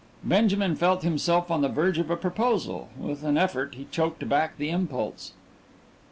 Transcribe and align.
Benjamin 0.23 0.75
felt 0.75 1.03
himself 1.03 1.51
on 1.51 1.61
the 1.61 1.69
verge 1.69 1.99
of 1.99 2.09
a 2.09 2.17
proposal 2.17 2.89
with 2.97 3.23
an 3.23 3.37
effort 3.37 3.75
he 3.75 3.85
choked 3.91 4.27
back 4.27 4.57
the 4.57 4.71
impulse. 4.71 5.33